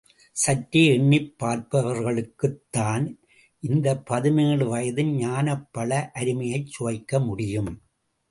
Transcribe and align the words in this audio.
சற்றே 0.35 0.85
எண்ணிப் 0.93 1.35
பார்ப்பவர்களுக்குத் 1.39 2.69
தான் 2.69 3.05
இந்த 3.63 3.97
பதினேழு 4.03 4.65
வயதின் 4.75 5.11
ஞானப்பழ 5.19 5.91
அருமையைச் 6.13 6.67
சுவைக்க 6.67 7.19
முடியும். 7.19 7.71